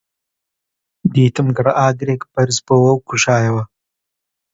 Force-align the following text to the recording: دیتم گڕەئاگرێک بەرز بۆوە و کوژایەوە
دیتم 1.13 1.47
گڕەئاگرێک 1.57 2.21
بەرز 2.33 2.57
بۆوە 2.65 2.91
و 2.93 3.03
کوژایەوە 3.07 3.63